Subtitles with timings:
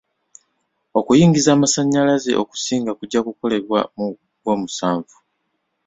[0.99, 4.05] Okuyingiza amasannyalaze okusinga kujja kukolebwa mu
[4.41, 5.15] gwomusanvu.